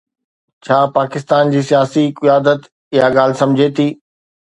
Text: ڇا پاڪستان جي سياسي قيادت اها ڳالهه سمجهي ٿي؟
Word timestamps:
ڇا 0.63 0.77
پاڪستان 0.95 1.51
جي 1.55 1.61
سياسي 1.67 2.05
قيادت 2.21 2.61
اها 2.95 3.07
ڳالهه 3.19 3.39
سمجهي 3.43 3.69
ٿي؟ 3.81 3.87